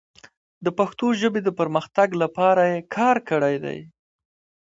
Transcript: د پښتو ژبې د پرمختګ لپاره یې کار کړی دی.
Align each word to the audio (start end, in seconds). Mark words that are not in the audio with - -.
د 0.65 0.67
پښتو 0.77 1.07
ژبې 1.21 1.41
د 1.43 1.49
پرمختګ 1.59 2.09
لپاره 2.23 2.61
یې 2.71 2.79
کار 2.95 3.17
کړی 3.29 3.55
دی. 3.65 3.79